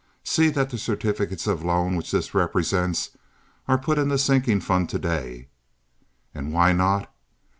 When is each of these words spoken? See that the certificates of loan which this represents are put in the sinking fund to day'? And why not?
See 0.23 0.49
that 0.49 0.71
the 0.71 0.79
certificates 0.79 1.45
of 1.45 1.63
loan 1.63 1.95
which 1.95 2.09
this 2.09 2.33
represents 2.33 3.11
are 3.67 3.77
put 3.77 3.99
in 3.99 4.07
the 4.07 4.17
sinking 4.17 4.59
fund 4.61 4.89
to 4.89 4.97
day'? 4.97 5.47
And 6.33 6.51
why 6.51 6.73
not? 6.73 7.13